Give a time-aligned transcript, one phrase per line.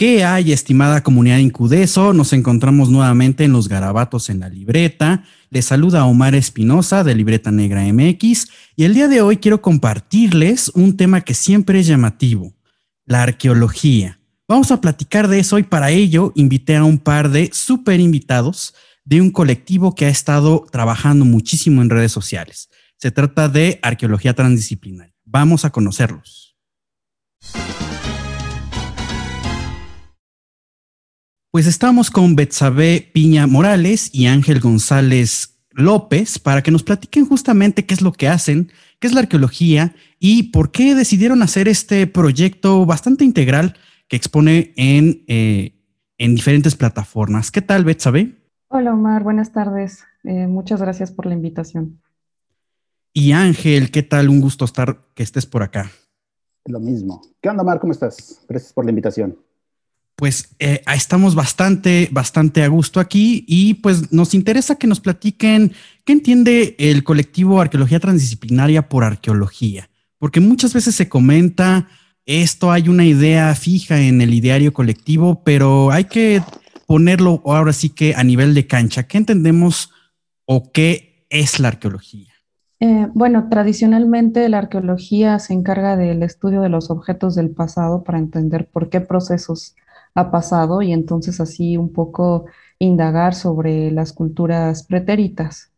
[0.00, 2.14] ¿Qué hay, estimada comunidad Incudeso?
[2.14, 5.24] Nos encontramos nuevamente en los garabatos en la libreta.
[5.50, 10.70] Les saluda Omar Espinosa de Libreta Negra MX y el día de hoy quiero compartirles
[10.70, 12.54] un tema que siempre es llamativo,
[13.04, 14.18] la arqueología.
[14.48, 18.74] Vamos a platicar de eso y para ello invité a un par de super invitados
[19.04, 22.70] de un colectivo que ha estado trabajando muchísimo en redes sociales.
[22.96, 25.12] Se trata de arqueología transdisciplinaria.
[25.26, 26.56] Vamos a conocerlos.
[31.52, 37.86] Pues estamos con Betsabe Piña Morales y Ángel González López para que nos platiquen justamente
[37.86, 42.06] qué es lo que hacen, qué es la arqueología y por qué decidieron hacer este
[42.06, 43.74] proyecto bastante integral
[44.06, 45.74] que expone en, eh,
[46.18, 47.50] en diferentes plataformas.
[47.50, 48.32] ¿Qué tal, Betsabe?
[48.68, 49.24] Hola, Omar.
[49.24, 50.04] Buenas tardes.
[50.22, 52.00] Eh, muchas gracias por la invitación.
[53.12, 54.28] Y Ángel, ¿qué tal?
[54.28, 55.90] Un gusto estar que estés por acá.
[56.66, 57.22] Lo mismo.
[57.40, 57.80] ¿Qué onda, Omar?
[57.80, 58.40] ¿Cómo estás?
[58.48, 59.36] Gracias por la invitación
[60.20, 65.72] pues eh, estamos bastante, bastante a gusto aquí y pues nos interesa que nos platiquen
[66.04, 71.88] qué entiende el colectivo Arqueología Transdisciplinaria por arqueología, porque muchas veces se comenta
[72.26, 76.42] esto, hay una idea fija en el ideario colectivo, pero hay que
[76.86, 79.04] ponerlo ahora sí que a nivel de cancha.
[79.04, 79.90] ¿Qué entendemos
[80.44, 82.28] o qué es la arqueología?
[82.80, 88.18] Eh, bueno, tradicionalmente la arqueología se encarga del estudio de los objetos del pasado para
[88.18, 89.76] entender por qué procesos
[90.14, 92.46] ha pasado y entonces así un poco
[92.78, 95.72] indagar sobre las culturas pretéritas.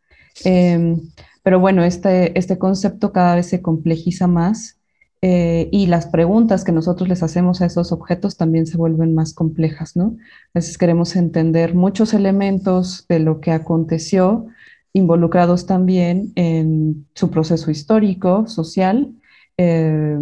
[0.45, 1.01] Em,
[1.43, 4.79] pero bueno, este, este concepto cada vez se complejiza más
[5.25, 9.35] eh, y las preguntas que nosotros les hacemos a esos objetos también se vuelven más
[9.35, 10.17] complejas, ¿no?
[10.55, 14.47] A veces queremos entender muchos elementos de lo que aconteció,
[14.93, 19.13] involucrados también en su proceso histórico, social,
[19.57, 20.19] eh,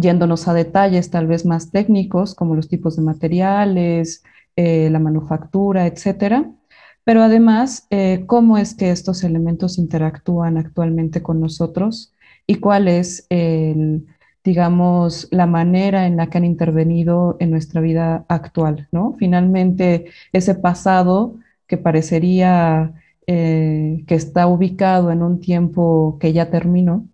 [0.00, 4.22] yéndonos a detalles tal vez más técnicos, como los tipos de materiales,
[4.56, 6.50] eh, la manufactura, etcétera.
[7.04, 12.12] Pero además, eh, cómo es que estos elementos interactúan actualmente con nosotros
[12.46, 13.26] y cuál es,
[14.44, 19.14] digamos, la manera en la que han intervenido en nuestra vida actual, ¿no?
[19.18, 22.94] Finalmente, ese pasado que parecería
[23.30, 27.06] eh, que está ubicado en un tiempo que ya terminó,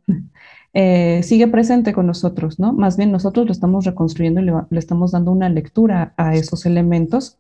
[0.74, 2.72] Eh, sigue presente con nosotros, ¿no?
[2.72, 7.38] Más bien nosotros lo estamos reconstruyendo y le, estamos dando una lectura a esos elementos.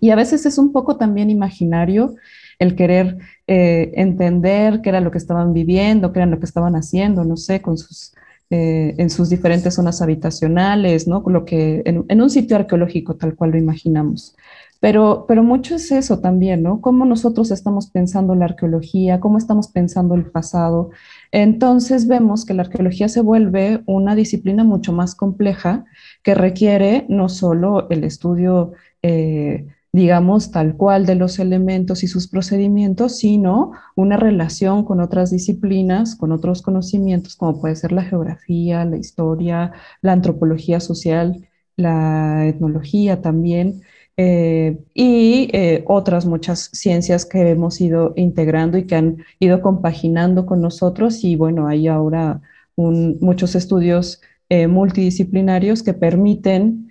[0.00, 2.14] Y a veces es un poco también imaginario
[2.58, 6.74] el querer eh, entender qué era lo que estaban viviendo, qué era lo que estaban
[6.74, 8.14] haciendo, no sé, con sus,
[8.48, 11.22] eh, en sus diferentes zonas habitacionales, ¿no?
[11.26, 14.34] Lo que, en, en, un sitio arqueológico tal cual lo imaginamos.
[14.80, 16.80] Pero, pero mucho es eso también, ¿no?
[16.80, 20.90] Cómo nosotros estamos pensando la arqueología, cómo estamos pensando el pasado,
[21.32, 25.84] entonces vemos que la arqueología se vuelve una disciplina mucho más compleja
[26.22, 28.72] que requiere no solo el estudio,
[29.02, 35.30] eh, digamos, tal cual de los elementos y sus procedimientos, sino una relación con otras
[35.30, 39.72] disciplinas, con otros conocimientos, como puede ser la geografía, la historia,
[40.02, 43.82] la antropología social, la etnología también.
[44.16, 50.46] Eh, y eh, otras muchas ciencias que hemos ido integrando y que han ido compaginando
[50.46, 51.24] con nosotros.
[51.24, 52.40] Y bueno, hay ahora
[52.76, 56.90] muchos estudios eh, multidisciplinarios que permiten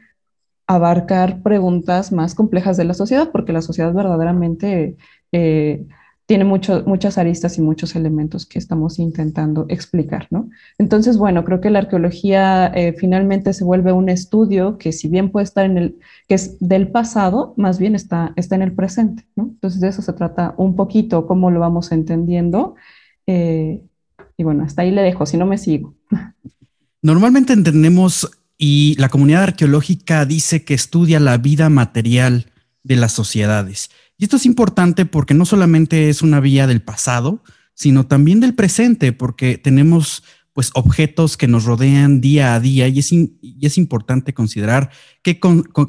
[0.67, 4.95] abarcar preguntas más complejas de la sociedad, porque la sociedad verdaderamente
[6.25, 10.49] tiene muchas aristas y muchos elementos que estamos intentando explicar, ¿no?
[10.77, 15.29] Entonces, bueno, creo que la arqueología eh, finalmente se vuelve un estudio que si bien
[15.29, 19.25] puede estar en el, que es del pasado, más bien está, está en el presente,
[19.35, 19.49] ¿no?
[19.51, 22.75] Entonces de eso se trata un poquito, cómo lo vamos entendiendo.
[23.27, 23.81] Eh,
[24.37, 25.95] y bueno, hasta ahí le dejo, si no me sigo.
[27.01, 32.45] Normalmente entendemos y la comunidad arqueológica dice que estudia la vida material
[32.83, 33.89] de las sociedades.
[34.21, 38.53] Y esto es importante porque no solamente es una vía del pasado, sino también del
[38.53, 40.21] presente, porque tenemos
[40.53, 43.11] pues objetos que nos rodean día a día y es,
[43.61, 44.91] es importante considerar
[45.23, 45.39] qué,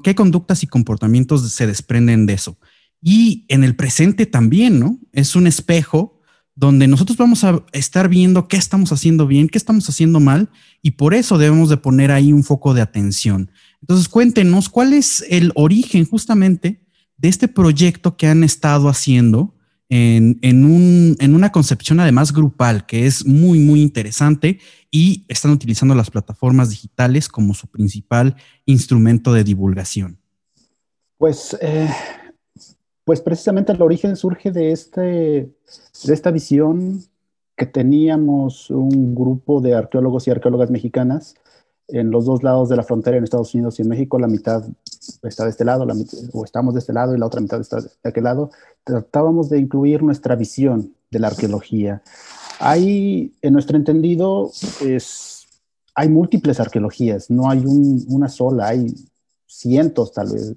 [0.02, 2.56] qué conductas y comportamientos se desprenden de eso.
[3.02, 4.98] Y en el presente también, ¿no?
[5.12, 6.18] Es un espejo
[6.54, 10.48] donde nosotros vamos a estar viendo qué estamos haciendo bien, qué estamos haciendo mal,
[10.80, 13.50] y por eso debemos de poner ahí un foco de atención.
[13.82, 16.80] Entonces, cuéntenos cuál es el origen justamente
[17.22, 19.54] de este proyecto que han estado haciendo
[19.88, 20.64] en,
[21.34, 24.58] una concepción además grupal que es muy, muy interesante
[24.90, 28.34] y están utilizando las plataformas digitales como su principal
[28.66, 30.18] instrumento de divulgación.
[31.18, 31.88] Pues, eh,
[33.04, 37.04] pues precisamente el origen surge de, este, de esta visión
[37.56, 41.36] que teníamos un grupo de arqueólogos y arqueólogas mexicanas
[41.86, 44.64] en los dos lados de la frontera, en Estados Unidos y en México, la mitad
[45.22, 45.86] está de este lado,
[46.32, 48.50] o estamos de este lado y la otra mitad está de aquel lado,
[48.84, 52.02] tratábamos de incluir nuestra visión de la arqueología.
[52.58, 54.50] Hay, en nuestro entendido,
[54.80, 55.46] es,
[55.94, 58.94] hay múltiples arqueologías, no hay una sola, hay
[59.46, 60.54] cientos tal vez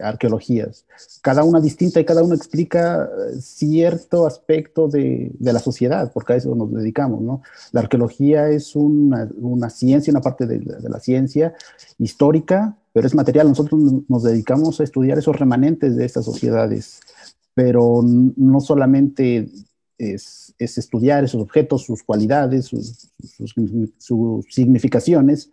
[0.00, 0.84] arqueologías,
[1.22, 6.36] cada una distinta y cada una explica eh, cierto aspecto de, la sociedad, porque a
[6.36, 7.42] eso nos dedicamos, ¿no?
[7.72, 9.28] La arqueología es una,
[9.70, 11.54] ciencia, una parte de, la ciencia
[11.98, 13.48] histórica, pero es material.
[13.48, 17.00] Nosotros nos dedicamos a estudiar esos remanentes de estas sociedades,
[17.54, 19.48] pero no solamente
[19.98, 23.10] es, estudiar esos objetos, sus cualidades, sus,
[24.48, 25.50] significaciones,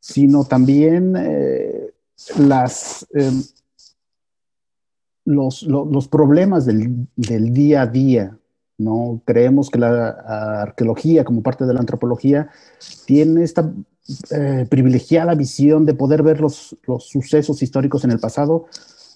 [0.00, 1.92] sino también eh,
[3.14, 3.42] em,
[5.24, 8.38] los, los, problemas del, del, día a día.
[8.76, 9.22] ¿no?
[9.24, 10.08] Creemos que la
[10.62, 12.50] arqueología, como parte de la antropología,
[13.06, 13.72] tiene esta
[14.30, 18.66] eh, privilegiada visión de poder ver los, los sucesos históricos en el pasado,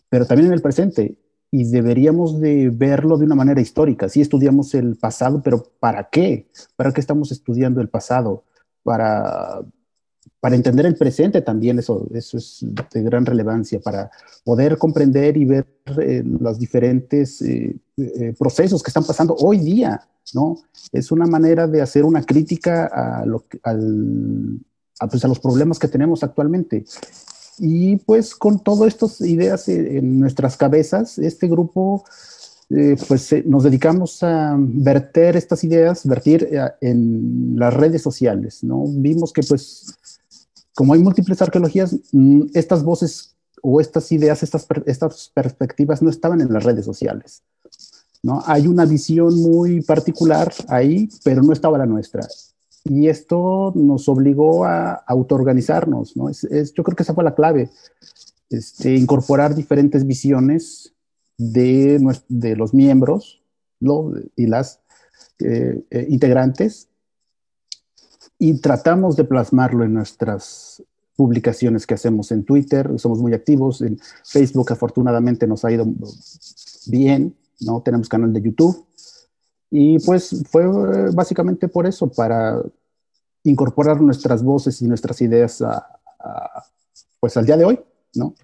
[0.09, 1.17] pero también en el presente.
[1.51, 4.09] Y deberíamos de verlo de una manera histórica.
[4.09, 6.49] Sí estudiamos el pasado, pero ¿para qué?
[6.77, 8.45] ¿Para qué estamos estudiando el pasado?
[8.83, 9.63] Para
[10.41, 14.11] para entender el presente también eso, eso es de gran relevancia, para
[14.45, 15.67] poder comprender y ver
[16.01, 20.01] eh, los diferentes eh, eh, procesos que están pasando hoy día,
[20.35, 20.57] ¿no?
[20.93, 24.61] Es una manera de hacer una crítica a, lo, al,
[25.01, 26.85] a, pues, a los problemas que tenemos actualmente.
[27.59, 32.05] Y pues con todas estas ideas en nuestras cabezas, este grupo
[33.09, 36.49] pues nos dedicamos a verter estas ideas, vertir
[36.83, 38.85] en las redes sociales, ¿no?
[38.87, 39.87] Vimos que pues
[40.79, 46.41] como hay múltiples arqueologías, mm, estas voces o estas ideas, estas, estas perspectivas no estaban
[46.41, 47.43] en las redes sociales.
[48.23, 48.45] ¿no?
[48.47, 52.25] Hay una visión muy particular ahí, pero no estaba la nuestra.
[52.89, 56.17] Y esto nos obligó a autoorganizarnos.
[56.17, 56.29] ¿no?
[56.29, 57.71] Es, yo creo que esa fue la clave,
[58.51, 60.95] este, incorporar diferentes visiones
[61.37, 63.43] de, de los miembros
[64.37, 64.81] y las
[65.41, 66.89] eh, eh, integrantes
[68.39, 70.83] y tratamos de plasmarlo en nuestras
[71.17, 75.87] publicaciones que hacemos en Twitter, somos muy activos, en Facebook afortunadamente nos ha ido
[76.87, 77.83] bien, ¿no?
[77.83, 78.85] Tenemos canal de YouTube
[79.71, 80.65] y pues fue
[81.13, 82.63] básicamente por eso, para
[83.51, 85.87] incorporar nuestras voces y nuestras ideas a,
[87.21, 87.81] pues al día de hoy,
[88.15, 88.35] ¿no?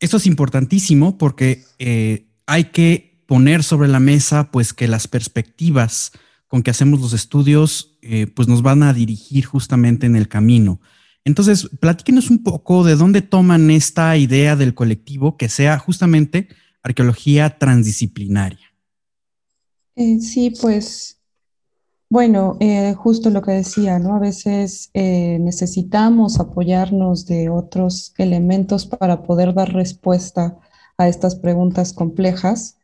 [0.00, 6.12] Eso es importantísimo porque eh, hay que poner sobre la mesa pues que las perspectivas
[6.46, 10.80] con que hacemos los estudios, eh, pues nos van a dirigir justamente en el camino.
[11.24, 16.48] Entonces, platíquenos un poco de dónde toman esta idea del colectivo que sea justamente
[16.84, 18.72] arqueología transdisciplinaria.
[19.96, 21.15] Eh, sí, pues,
[22.08, 24.16] bueno, eh, justo lo que decía, ¿no?
[24.16, 30.56] A veces necesitamos apoyarnos de otros elementos para poder dar respuesta
[30.96, 32.78] a estas preguntas complejas.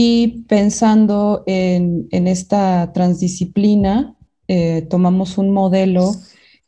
[0.00, 4.16] Y pensando en, esta transdisciplina,
[4.46, 6.12] eh, tomamos un modelo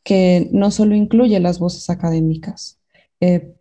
[0.03, 2.81] que no solo incluye las voces académicas.
[3.21, 3.55] Eh,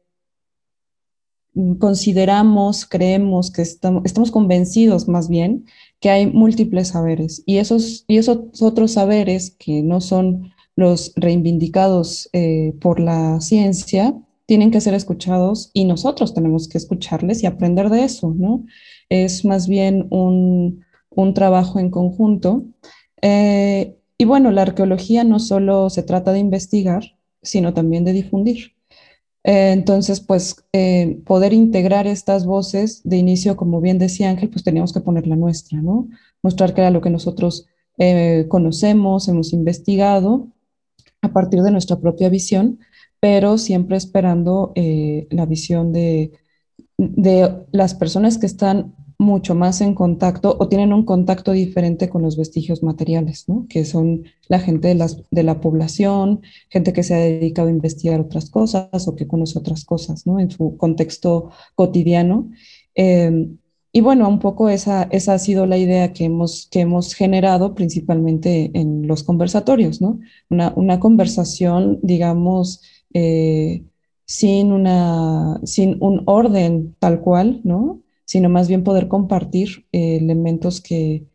[1.79, 5.66] consideramos, creemos que estamos, estamos convencidos más bien
[6.00, 12.30] que hay múltiples saberes y esos, y esos otros saberes que no son los reivindicados
[12.33, 14.14] eh, por la ciencia
[14.47, 18.64] tienen que ser escuchados y nosotros tenemos que escucharles y aprender de eso, ¿no?
[19.11, 20.85] es más bien un,
[21.35, 22.64] trabajo en conjunto.
[23.21, 27.02] Eh, y bueno, la arqueología no solo se trata de investigar,
[27.42, 28.73] sino también de difundir.
[29.44, 34.64] Eh, entonces, pues eh, poder integrar estas voces de inicio, como bien decía Ángel, pues
[34.64, 36.09] teníamos que poner la nuestra, ¿no?
[36.42, 37.66] Mostrar que era lo que nosotros
[38.49, 40.49] conocemos, hemos investigado
[41.20, 42.78] a partir de nuestra propia visión,
[43.20, 46.32] pero siempre esperando la visión de,
[46.97, 52.22] de las personas que están mucho más en contacto o tienen un contacto diferente con
[52.22, 53.66] los vestigios materiales, ¿no?
[53.68, 57.72] que son la gente de, las, de, la población, gente que se ha dedicado a
[57.72, 60.40] investigar otras cosas o que conoce otras cosas ¿no?
[60.40, 62.50] en su contexto cotidiano.
[62.94, 63.58] Em,
[63.92, 67.74] y bueno, un poco esa, esa ha sido la idea que hemos, que hemos generado
[67.74, 70.20] principalmente en los conversatorios, ¿no?
[70.48, 73.84] Una, una conversación, digamos, eh,
[74.24, 78.00] sin, una, sin un orden tal cual, ¿no?
[78.30, 81.26] Sino más bien poder compartir eh, elementos que,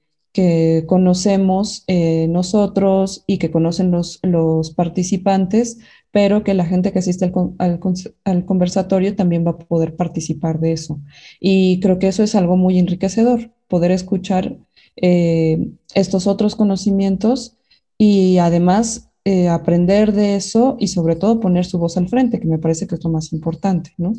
[0.87, 5.77] conocemos eh, nosotros y que conocen los, los, participantes,
[6.11, 10.99] pero que la gente que asiste al, conversatorio también va a poder participar de eso.
[11.39, 14.57] Y creo que eso es algo muy enriquecedor, poder escuchar
[14.97, 17.57] eh, estos otros conocimientos
[17.97, 19.09] y además
[19.49, 22.95] aprender de eso y sobre todo poner su voz al frente, que me parece que
[22.95, 24.13] es lo más importante, ¿no?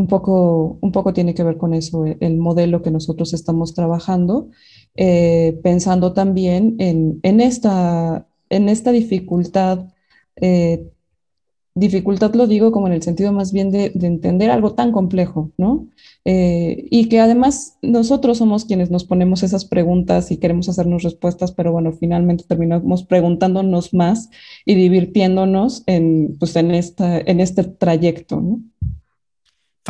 [0.00, 3.74] Eh, un poco, un poco tiene que ver con eso, el modelo que nosotros estamos
[3.74, 4.50] trabajando,
[5.62, 9.86] pensando también en, en, esta, en esta dificultad
[11.74, 15.88] dificultad lo digo como en el sentido más bien de, entender algo tan complejo, ¿no?
[16.24, 21.52] Eh, y que además nosotros somos quienes nos ponemos esas preguntas y queremos hacernos respuestas,
[21.52, 24.30] pero bueno, finalmente terminamos preguntándonos más
[24.66, 28.60] y divirtiéndonos en, pues en, esta, en este trayecto, ¿no?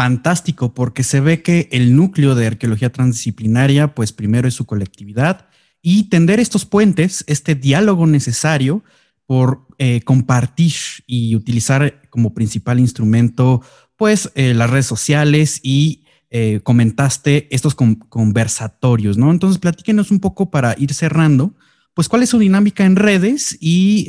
[0.00, 5.48] Fantástico, porque se ve que el núcleo de arqueología transdisciplinaria, pues primero es su colectividad
[5.82, 8.82] y tender estos puentes, este diálogo necesario,
[9.26, 10.72] por eh, compartir
[11.06, 13.60] y utilizar como principal instrumento,
[13.98, 19.30] pues, eh, las redes sociales y eh, comentaste estos conversatorios, ¿no?
[19.30, 21.54] Entonces, platíquenos un poco para ir cerrando,
[21.92, 24.06] pues, cuál es su dinámica en redes y,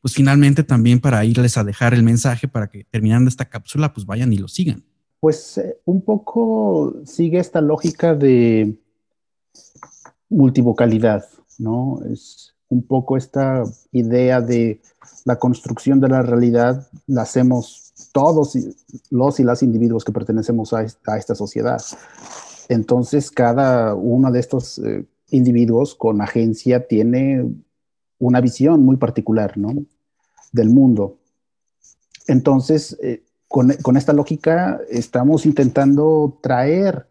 [0.00, 4.06] pues, finalmente también para irles a dejar el mensaje para que terminando esta cápsula, pues,
[4.06, 4.84] vayan y lo sigan.
[5.22, 8.76] Pues, un poco sigue esta lógica de
[10.28, 11.24] multivocalidad,
[11.60, 12.00] ¿no?
[12.12, 13.62] Es un poco esta
[13.92, 14.80] idea de
[15.24, 18.58] la construcción de la realidad la hacemos todos
[19.10, 21.80] los y las individuos que pertenecemos a esta, sociedad.
[22.68, 27.48] Entonces, cada uno de estos eh, individuos con agencia tiene
[28.18, 29.86] una visión muy particular ¿no?
[30.50, 31.18] del mundo.
[32.26, 37.06] Entonces, eh, con, esta lógica estamos intentando traer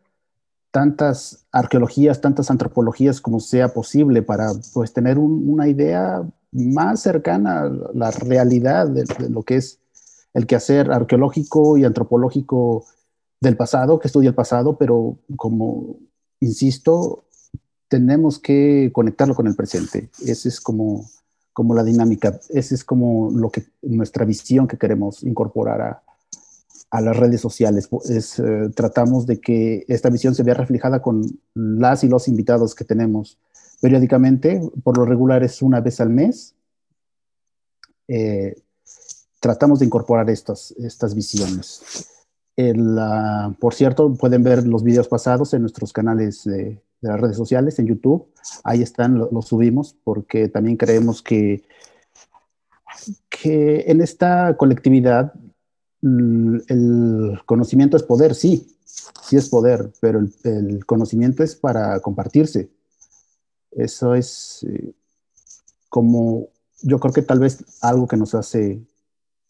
[0.72, 7.72] tantas arqueologías, tantas antropologías como sea posible para pues tener una idea más cercana a
[7.94, 9.80] la realidad de, lo que es
[10.34, 12.86] el quehacer arqueológico y antropológico
[13.40, 15.98] del pasado, que estudia el pasado, pero como
[16.40, 17.26] insisto,
[17.88, 20.10] tenemos que conectarlo con el presente.
[20.26, 21.06] Esa es como,
[21.54, 26.04] como la dinámica, esa es como lo que nuestra visión que queremos incorporar a,
[26.92, 27.90] a las redes sociales.
[28.10, 31.24] Es, eh, tratamos de que esta visión se vea reflejada con
[31.56, 33.40] las y los invitados que tenemos
[33.82, 36.54] periódicamente, por lo regular es una vez al mes.
[38.08, 38.56] Eh,
[39.40, 42.08] tratamos de incorporar estas, estas visiones.
[43.60, 47.88] por cierto, pueden ver los videos pasados en nuestros canales de, las redes sociales, en
[47.88, 48.28] YouTube.
[48.64, 51.64] Ahí están, los subimos, porque también creemos que,
[53.30, 55.34] que en esta colectividad
[56.02, 58.76] el conocimiento es poder, sí,
[59.24, 62.70] sí es poder, pero el, conocimiento es para compartirse.
[63.72, 64.94] Eso es eh,
[65.90, 66.50] como,
[66.82, 68.82] yo creo que tal vez algo que nos hace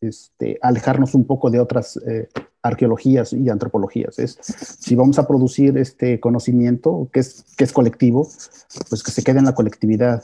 [0.02, 2.30] este, alejarnos un poco de otras eh,
[2.62, 4.20] arqueologías y antropologías.
[4.20, 4.38] Es,
[4.80, 8.30] si vamos a producir este conocimiento que es, que es colectivo,
[8.90, 10.24] pues que se quede en la colectividad.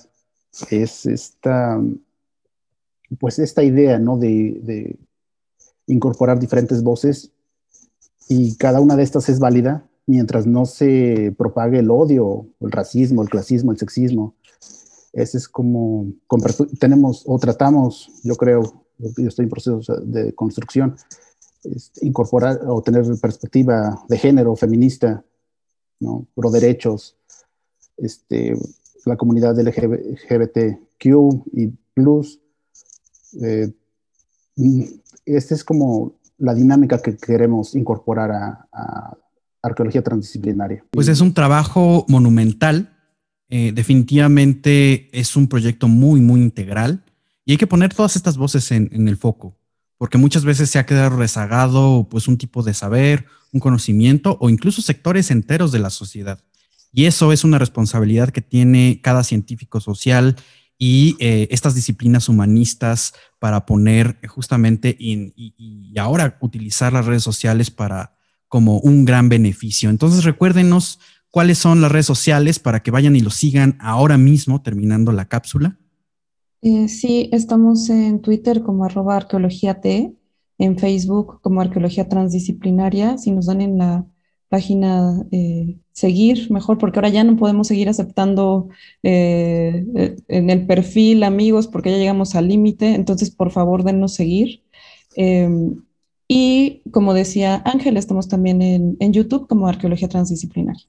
[0.69, 1.81] Es esta,
[3.19, 4.17] pues esta idea, ¿no?
[4.17, 4.98] de
[5.88, 7.32] incorporar diferentes voces
[8.29, 13.22] y cada una de estas es válida mientras no se propague el odio, el racismo,
[13.22, 14.36] el clasismo, el sexismo.
[15.13, 16.08] Ese es como,
[16.79, 20.96] tenemos o tratamos, yo creo, yo estoy en proceso de construcción,
[22.01, 25.24] incorporar o tener perspectiva de género feminista,
[26.00, 26.27] ¿no?
[26.36, 27.17] pro derechos,
[27.98, 28.56] este,
[29.06, 31.06] la comunidad LGBTQ
[31.53, 32.39] y plus,
[33.41, 33.74] eh,
[35.36, 39.17] esta es como la dinámica que queremos incorporar a,
[39.62, 40.86] arqueología transdisciplinaria.
[40.91, 42.93] Pues es un trabajo monumental.
[43.50, 47.03] Eh, definitivamente es un proyecto muy, muy integral
[47.43, 49.57] y hay que poner todas estas voces en, en, el foco,
[49.98, 54.50] porque muchas veces se ha quedado rezagado pues un tipo de saber, un conocimiento o
[54.50, 56.39] incluso sectores enteros de la sociedad.
[56.91, 60.36] Y eso es una responsabilidad que tiene cada científico social
[60.77, 68.15] y eh, estas disciplinas humanistas para poner justamente y, ahora utilizar las redes sociales para
[68.48, 69.89] como un gran beneficio.
[69.89, 71.00] Entonces recuérdenos
[71.31, 75.25] cuáles son las redes sociales para que vayan y lo sigan ahora mismo terminando la
[75.25, 75.77] cápsula.
[76.62, 80.15] Eh, sí, estamos en Twitter como arroba arqueología T,
[80.60, 83.17] en Facebook como arqueología transdisciplinaria.
[83.17, 84.05] Si nos dan en la
[84.49, 88.69] página eh, seguir mejor, porque ahora ya no podemos seguir aceptando
[89.03, 94.13] eh, eh, en el perfil amigos porque ya llegamos al límite, entonces por favor denos
[94.13, 94.63] seguir.
[95.15, 95.81] Em,
[96.27, 100.85] y como decía Ángel, estamos también en, en YouTube como Arqueología Transdisciplinaria.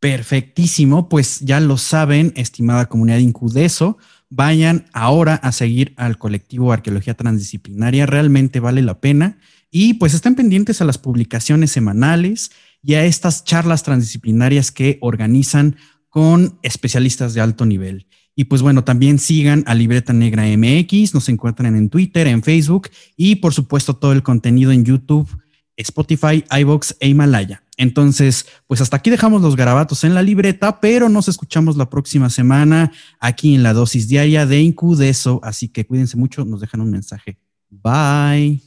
[0.00, 3.96] Perfectísimo, pues ya lo saben, estimada comunidad Incudeso,
[4.28, 9.38] vayan ahora a seguir al colectivo Arqueología Transdisciplinaria, realmente vale la pena.
[9.76, 15.74] Y pues estén pendientes a las publicaciones semanales y a estas charlas transdisciplinarias que organizan
[16.08, 18.06] con especialistas de alto nivel.
[18.36, 22.88] Y pues bueno, también sigan a Libreta Negra MX, nos encuentran en Twitter, en Facebook
[23.16, 25.28] y por supuesto todo el contenido en YouTube,
[25.76, 27.64] Spotify, iBox e Himalaya.
[27.76, 32.30] Entonces, pues hasta aquí dejamos los garabatos en la libreta, pero nos escuchamos la próxima
[32.30, 35.40] semana aquí en la dosis diaria de Incudeso.
[35.42, 37.38] Así que cuídense mucho, nos dejan un mensaje.
[37.70, 38.62] Bye.